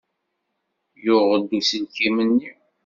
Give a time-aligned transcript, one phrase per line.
[1.03, 2.51] Yuɣ-d uselkim-nni.